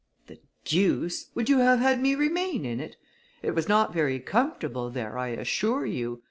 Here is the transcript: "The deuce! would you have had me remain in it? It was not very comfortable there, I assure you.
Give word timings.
"The 0.25 0.39
deuce! 0.65 1.29
would 1.35 1.47
you 1.47 1.59
have 1.59 1.77
had 1.79 2.01
me 2.01 2.15
remain 2.15 2.65
in 2.65 2.79
it? 2.79 2.95
It 3.43 3.51
was 3.51 3.69
not 3.69 3.93
very 3.93 4.19
comfortable 4.19 4.89
there, 4.89 5.15
I 5.15 5.27
assure 5.27 5.85
you. 5.85 6.19